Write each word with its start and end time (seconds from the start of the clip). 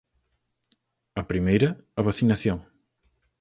A 1.21 1.23
primeira, 1.31 1.69
a 1.99 2.01
vacinación. 2.07 2.59